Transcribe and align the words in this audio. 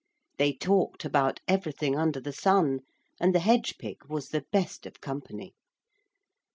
They 0.39 0.53
talked 0.53 1.05
about 1.05 1.41
everything 1.47 1.95
under 1.95 2.19
the 2.19 2.33
sun, 2.33 2.79
and 3.19 3.35
the 3.35 3.39
hedge 3.39 3.77
pig 3.77 4.03
was 4.05 4.29
the 4.29 4.43
best 4.51 4.87
of 4.87 4.99
company. 4.99 5.53